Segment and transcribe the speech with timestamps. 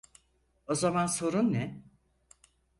[0.67, 1.83] O zaman sorun ne?